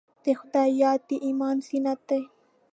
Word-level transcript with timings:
د 0.23 0.25
خدای 0.39 0.69
یاد 0.81 0.99
د 1.09 1.11
ایمان 1.25 1.57
زینت 1.67 1.99
دی. 2.09 2.23